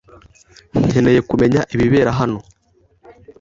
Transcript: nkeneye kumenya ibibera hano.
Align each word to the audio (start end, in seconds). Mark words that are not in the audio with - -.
nkeneye 0.87 1.19
kumenya 1.29 1.61
ibibera 1.73 2.11
hano. 2.19 2.39